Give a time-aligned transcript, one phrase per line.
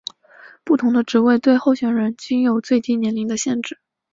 [0.63, 3.79] 不同的职位对候选人均有最低年龄的限制。